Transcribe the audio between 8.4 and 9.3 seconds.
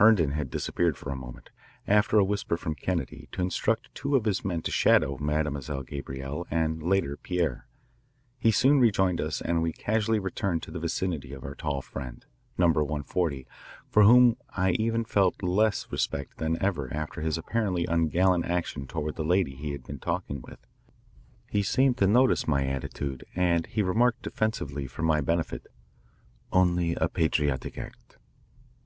soon rejoined